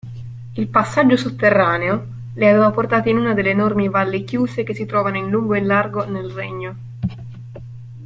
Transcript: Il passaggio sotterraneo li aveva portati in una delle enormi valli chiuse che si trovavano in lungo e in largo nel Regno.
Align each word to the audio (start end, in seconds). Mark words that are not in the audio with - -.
Il 0.55 0.67
passaggio 0.67 1.15
sotterraneo 1.15 2.05
li 2.33 2.47
aveva 2.47 2.71
portati 2.71 3.11
in 3.11 3.17
una 3.17 3.35
delle 3.35 3.51
enormi 3.51 3.87
valli 3.87 4.23
chiuse 4.23 4.63
che 4.63 4.73
si 4.73 4.87
trovavano 4.87 5.17
in 5.17 5.29
lungo 5.29 5.53
e 5.53 5.59
in 5.59 5.67
largo 5.67 6.05
nel 6.09 6.31
Regno. 6.31 6.75